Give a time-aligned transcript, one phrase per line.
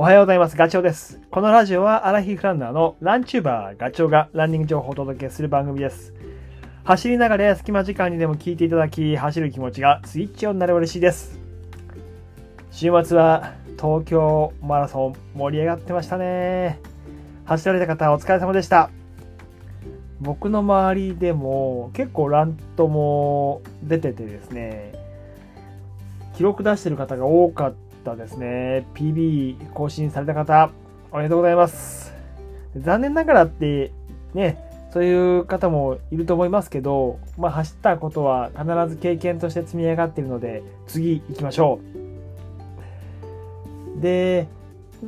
[0.00, 0.56] おはようございます。
[0.56, 1.20] ガチョウです。
[1.30, 6.14] このラジオはアラヒフランナーのランチューバーガチョウがランニング情報をお届けする番組です。
[6.84, 11.38] 走りながら隙間時間にでも聞いていただき、走る気持ちがスイッチオンになれば嬉しいです。
[12.70, 16.80] 週末は東京マラソン盛り上がってましたね。
[17.44, 18.88] 走られた方お疲れ様でした。
[20.18, 24.94] 僕の周りでも結構ラントも出ててですね、
[26.38, 28.86] 記録出してる方が多かったたですね。
[28.94, 30.70] PB 更新された方、
[31.12, 32.14] おめでとうございます。
[32.76, 33.92] 残念ながらって、
[34.34, 34.58] ね、
[34.92, 41.80] そういう方もいると思いますけど、まあ、走ったことは必ず経験として積み上がっているので、次行きましょ
[43.98, 44.00] う。
[44.00, 44.48] で、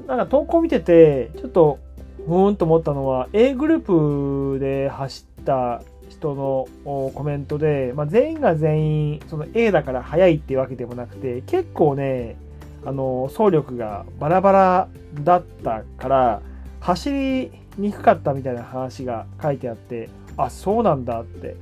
[0.07, 1.79] なんか投稿見てて、ちょっと、
[2.27, 5.83] ふーんと思ったのは、A グループで走った
[6.13, 12.37] 人のコメントで、まあ、全員が全員その A だから速いっていうわけでもなくて結構ね
[12.85, 14.89] あの走力がバラバラ
[15.23, 16.43] だったから
[16.81, 21.57] 走りにくかったみたいな話が書いてあってあそうなんだって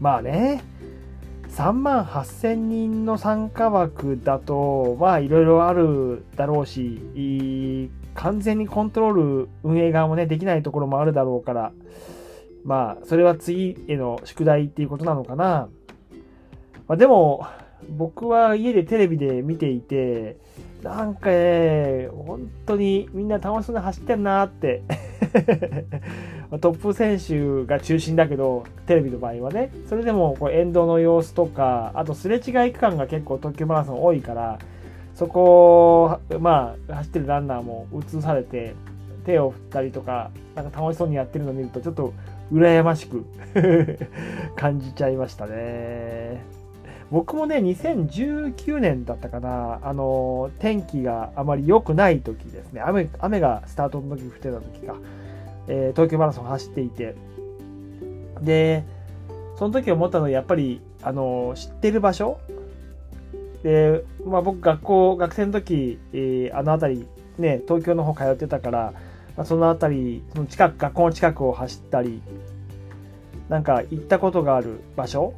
[0.00, 0.62] まあね
[1.50, 9.12] 3万8000人の参加枠だとまあいろいろあるだろうし完全にコントロー
[9.44, 11.72] ル運営側もねできないところもあるだろうから
[12.68, 15.68] まあ、それは次への宿題っていうことなのかな。
[16.86, 17.46] まあ、でも、
[17.90, 20.36] 僕は家でテレビで見ていて、
[20.82, 24.82] なんかね、本当にみんな楽しそうに走ってんなって。
[26.60, 34.58] トップ選手が中心だけど、テレビの場合はね、それでもこう沿道の様子とか、あとすれ違い区間が結構東京マラソン多いから、
[35.14, 38.74] そこを、まあ、走ってるランナーも映されて、
[39.26, 42.14] 手を振ったりとか、なんか楽しそうにやってるのを見ると、ちょっと
[42.52, 43.26] 羨ましく
[44.56, 46.57] 感じちゃいましたね。
[47.10, 54.96] 僕もね、2019年だったかな、あの、天気があまり良くない時ですね、雨雨がスタートの時降ってた時か、
[55.68, 57.14] えー、東京マラソン走っていて、
[58.42, 58.84] で、
[59.56, 62.38] その時思ったのは、やっぱり、あの、知ってる場所。
[63.62, 67.06] で、まあ僕、学校、学生の時、えー、あの辺り、
[67.38, 68.92] ね、東京の方通ってたから、
[69.36, 72.20] まあ、その辺り、その近く、学校の近くを走ったり、
[73.48, 75.32] なんか行ったことがある場所、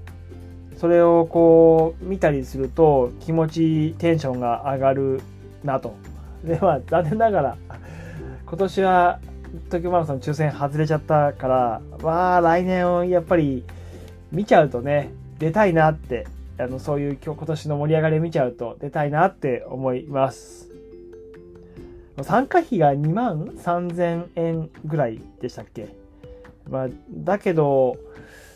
[0.80, 5.20] それをこう見たりすると気持ち、テンションが上がる
[5.62, 5.94] なと。
[6.42, 7.56] で、まあ残念ながら、
[8.46, 9.20] 今年は
[9.66, 13.62] 東京マラソン抽選外れちゃったから、まあ来年をやっぱり
[14.32, 16.26] 見ちゃうとね、出たいなって、
[16.58, 20.70] あのそういう今日今年の盛り上がり見ちゃうと出たいなって思います。
[22.22, 25.99] 参加費が2万3000円ぐらいでしたっけ、
[26.70, 27.96] まあ、だけど、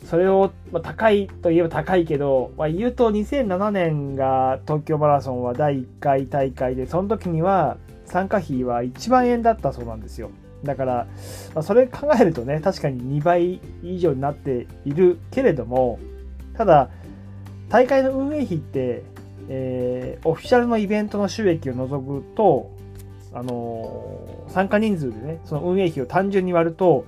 [0.05, 10.31] それを、まあ、高いといえば高いけど、まあ、言うと2007年が東京マラソンは第1回大会で、その時には参加費は1万円だったそうなんですよ。
[10.63, 11.07] だから、
[11.55, 15.99] まあ、それ考えるとね、確かに2倍以上になっているけれども、
[16.57, 16.91] ただ、
[17.69, 19.03] 大会の運営費って、
[19.49, 22.71] えー、オフィシャルのイベントの収益を除くと、
[23.33, 27.07] あのー、参加人数でね、その運営費を単純に割ると、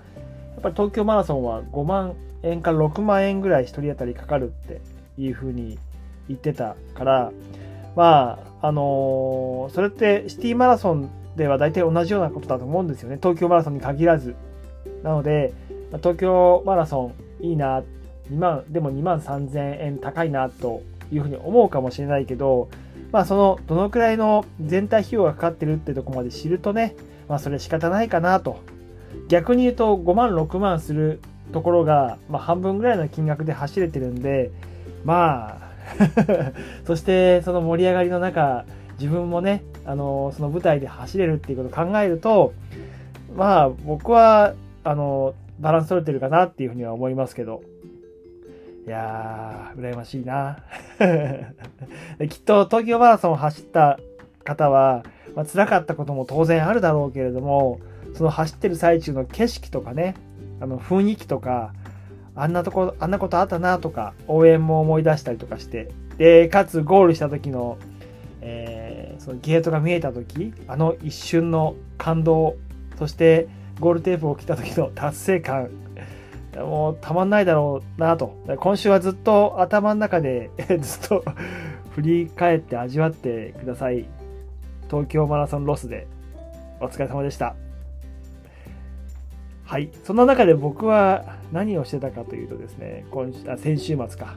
[0.56, 4.80] やっぱり東京マラソンは5万円から6万円ぐらい1人当たりかかるって
[5.18, 5.78] いうふうに
[6.28, 7.32] 言ってたから、
[7.94, 13.18] まあ、あのー、それってシティマラソンでは大体同じようなことだと思うんですよね。
[13.22, 14.34] 東京マラソンに限らず。
[15.02, 15.52] なので、
[15.98, 17.82] 東京マラソンいいな、
[18.30, 22.68] 2万、でも2万3000円高いなというふうに思うかもしれないけど、
[23.12, 26.96] まあそのどのくらいの全体費用がかかってるってとこまで知るとね、
[27.28, 28.58] まあそれ仕方ないかなと。
[29.28, 31.20] 逆に言うと5万6万する
[31.52, 34.50] ところが、まあ、半分ぐらいの金額で走れてるんで、
[35.04, 35.66] まあ
[36.86, 38.64] そしてその盛り上がりの中、
[38.98, 42.52] 自分もね、あのその舞台で走れるっていうことを考えると、
[43.36, 44.54] まあ僕は、
[44.84, 47.62] あのバランス取れてるかなっていうふうには思いますけど、
[48.86, 50.58] いやー、羨ましいな。
[52.28, 53.98] きっと東京マラソンを走った
[54.44, 55.02] 方は、
[55.34, 57.80] まあ、辛かったことも当然あるだろうけれども、
[58.16, 60.14] その走ってる最中の景色とかね、
[60.60, 61.72] あの雰囲気とか、
[62.34, 67.78] あんなとこ、あんなことあったなとか、応援も思い出したりとかして、で、かつゴールした時の、
[68.40, 72.56] えー、そのゲートが見えた時、あの一瞬の感動、
[72.98, 73.48] そして
[73.80, 75.70] ゴールテープを切った時の達成感、
[76.56, 78.34] もうたまんないだろうなと。
[78.58, 81.24] 今週はずっと頭の中で ずっと
[81.94, 84.06] 振り返って味わってください。
[84.88, 86.06] 東京マラソンロスで
[86.80, 87.56] お疲れ様でした。
[89.66, 89.90] はい。
[90.04, 94.36] そんな中で僕は何をしてたかというとですね、今あ先週末か。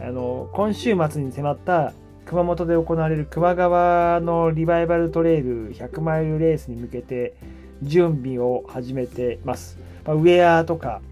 [0.00, 1.92] あの、今週末に迫った
[2.24, 7.34] 熊本で行われる球磨川のリバイバルトレイル100マイルレースに向けて
[7.82, 9.76] 準備を始めてます。
[10.06, 11.02] まあ、ウェアとか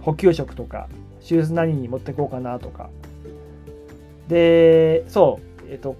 [0.00, 0.88] 補給食とか
[1.20, 2.88] シューズ何に持ってこうかなとか。
[4.28, 5.96] で、そう、えっと、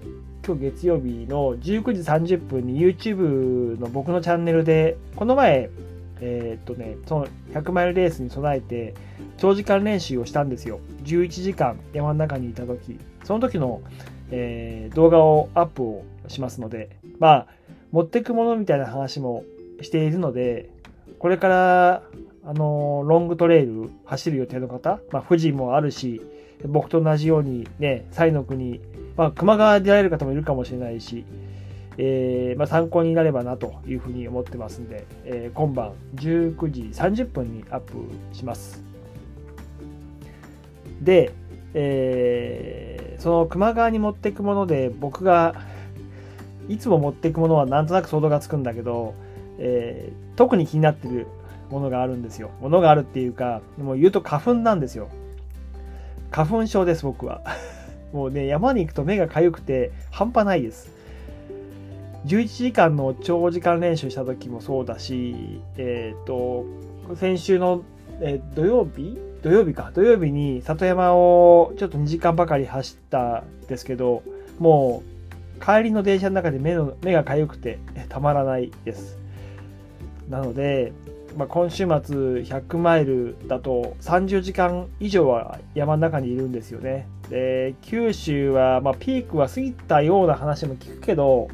[0.47, 5.69] 今日月曜日の19時30分に YouTube の僕のチャンネルで、この前、
[6.21, 8.93] えー、っとね、その100マイルレースに備えて
[9.37, 10.79] 長時間練習をしたんですよ。
[11.03, 12.99] 11時間山の中にいた時。
[13.23, 13.81] その時の、
[14.31, 16.89] えー、動画をアップをしますので、
[17.19, 17.47] まあ、
[17.91, 19.43] 持ってくものみたいな話も
[19.81, 20.69] しているので、
[21.19, 22.03] これから
[22.43, 26.21] あのロングトレイル走る予定の方、まあ、富士もあるし、
[26.65, 28.81] 僕と同じようにね、西の国、
[29.15, 31.25] まあ、熊川で出られる方もいるかもしれないし、
[31.97, 37.93] えー、まあ、参考になればなというふうに思ってますんで、えー、今晩19時30分にアップ
[38.31, 38.83] します。
[41.01, 41.31] で、
[41.73, 45.55] えー、その熊川に持っていくもので僕が
[46.67, 49.15] いつも持っていくものはなんとなく想像がつくんだけど、
[49.57, 51.27] えー、特に気になってる
[51.69, 52.51] ものがあるんですよ。
[52.61, 55.09] ものがあるっていうか、もう言うと花粉なんですよ。
[56.31, 57.41] 花粉症です、僕は。
[58.13, 60.91] もうね、山に行くと目が痒くて半端ないです。
[62.29, 66.63] 11時間の長時間練習した時もそうだし、えっ、ー、と、
[67.15, 67.83] 先週の、
[68.21, 69.17] えー、土曜日？
[69.41, 69.91] 土曜日か。
[69.95, 74.21] 土曜日に里山をちょっと2時間ばかり走ったんですけど、
[74.59, 75.01] も
[75.59, 77.79] う帰りの電車の中で目の目が痒くて
[78.09, 79.17] たまらないです。
[80.29, 80.93] なので、
[81.35, 87.07] まあ、今週末100マイルだと30時間以上は山の中にいるんですよね。
[87.31, 91.47] で九州は、まあ、ピークは過ぎたような話も聞くけど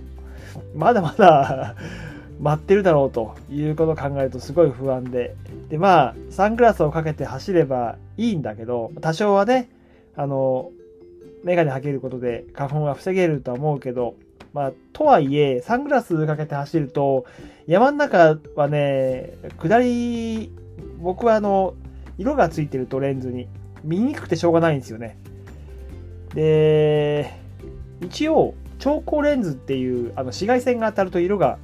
[0.76, 1.76] まだまだ
[2.40, 5.36] 待ってるだろうということを考えるとすごい不安で
[5.70, 9.70] でまあサングラスをかけて走ればいいんだけど多少はね
[10.16, 10.72] あの
[11.44, 14.16] 眼鏡かけることで花粉は防げるとは思うけど
[14.56, 17.26] まあ、とはいえ、サングラスかけて走ると、
[17.68, 20.50] 山の中はね、下り、
[21.02, 21.74] 僕はあの、
[22.18, 23.50] 色がついてるとレンズに、
[23.84, 25.18] 見にくくてしょうがないんですよね。
[26.34, 27.34] で、
[28.00, 28.54] 一応、
[28.86, 31.58] 調光レンズっていう、あの、紫外線が当たると色が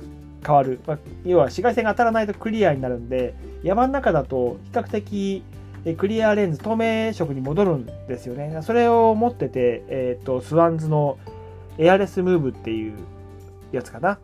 [0.44, 0.80] 変わる。
[0.88, 5.44] まあ、要は紫外線が当たらないとクリアになるんで、山の中だと比較的
[5.98, 8.60] クリアレンズ、透明色に戻るんですよね。
[8.64, 11.20] それを持ってて、えっ、ー、と、スワンズの
[11.78, 12.94] エアレスムーブっていう
[13.72, 14.18] やつかな。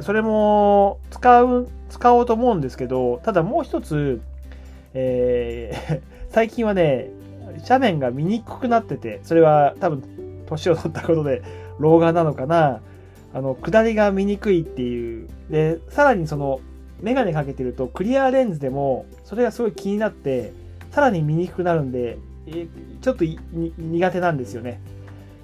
[0.00, 4.20] それも使う、使おうと思うんですけど、ただもう一つ、
[4.94, 6.00] えー、
[6.34, 7.10] 最近はね、
[7.62, 10.02] 斜面が見にくくなってて、それは多分
[10.46, 11.42] 年を取ったことで
[11.80, 12.80] 老眼なのかな？
[13.34, 15.28] あの、下りが見にくいっていう。
[15.50, 16.60] で、さらにその、
[17.00, 20.52] メガネかけてるとクリアレンズでも、それがすごい気になって、
[20.92, 22.18] さらに見にくくなるんで、
[23.00, 24.80] ちょっと苦手なんですよね。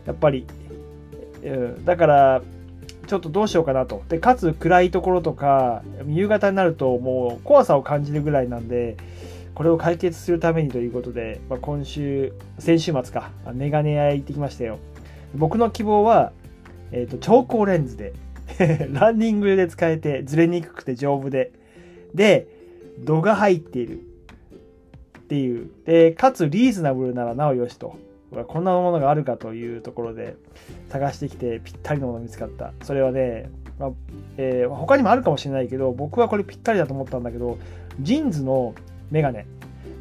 [0.07, 0.47] やっぱり。
[1.45, 2.43] うん、だから
[3.07, 8.97] ちょっとどうしようかなとでかつ暗いところとか夕方になるともう怖さを感じるぐらいなんで
[9.55, 14.81] これを解決するためにということで、まあ、今週先週末かメガネ屋行ってきましたよ
[15.35, 16.33] 僕の希望は、
[16.93, 18.13] えーと、超光レンズで
[18.93, 21.53] ランニングで使えてずれにくくて丈夫で
[22.15, 22.49] で
[23.05, 24.01] 度が入っている
[25.19, 25.71] っていう。
[25.85, 27.97] でかつリーズナブルならなおよしと。
[28.49, 30.37] こんなものがあるかというところで
[30.89, 32.73] 探してきてぴったりのもの見つかった。
[32.83, 33.91] それはね、まあ、
[34.37, 37.57] えー、他にもあるかもしれないけど、僕はこれぴったりだと思ったんだけど、
[38.01, 38.75] JINSの
[39.11, 39.47] メガネ、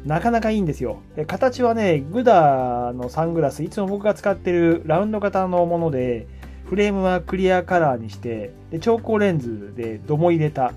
[0.06, 1.00] なかなかいいんですよ。
[1.26, 6.28] 形はね、 goodrのサングラス、いつも僕が使ってるラウンド型のもので、
[6.66, 10.72] フレームはクリアカラーにして、で調光レンズで度も入れた。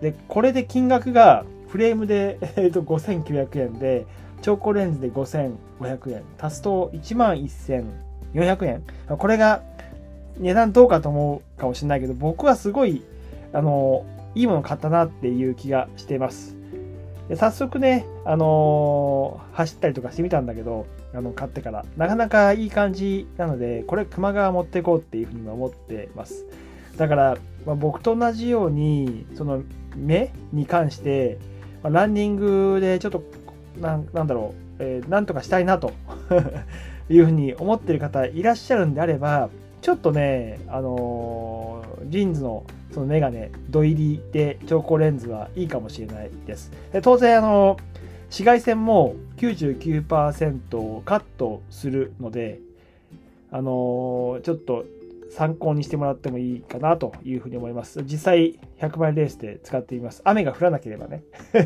[0.00, 4.04] で、これで金額がフレームで、えー、と5900円で、
[4.42, 6.22] 調光レンズで5500円。
[6.36, 8.82] 足すと11400円。
[9.16, 9.62] これが
[10.38, 13.04] 値段どうかと思うかもしれないけど、僕はすごい、
[13.52, 14.04] あの、
[14.34, 16.55] いいもの買ったなっていう気がしています。
[17.28, 21.84] で早速ね、あのー、走ったりとかしてみたんだけど、あの、買ってから。
[21.96, 26.46] なかなかいい感じなので、これ、熊川持っていこうっていうふうに思ってます。
[26.96, 29.62] だから、まあ、僕と同じように、その、
[29.96, 31.38] 目に関して、
[31.82, 33.22] まあ、ランニングでちょっと
[33.80, 35.92] なんなんだろう、えー、なんとかしたいなと
[37.08, 39.48] いうふうに思ってる方いらっしゃるんであれば、
[39.82, 46.72] ちょっとね、あのー、 JINSのそのメガネ、度入りで調光レンズはいいかもしれないです。
[46.92, 47.82] で当然、あのー、
[48.24, 52.60] 紫外線も99%をカットするので、
[53.50, 54.84] あのー、ちょっと
[55.30, 58.02] 参考にしてもらってもいいかなというふうに思います。
[58.02, 60.22] 実際100マイルレースで使っています。
[60.24, 61.22] 雨が降らなければね。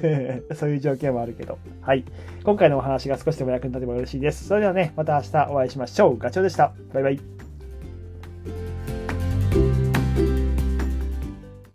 [0.54, 1.58] そういう条件もあるけど。
[1.80, 2.04] はい。
[2.42, 4.46] 今回のお話が少しでも役に立てば嬉しいです。
[4.46, 6.18] それではね、また明日お会いしましょう。
[6.18, 6.72] ガチョウでした。
[6.92, 7.39] バイバイ。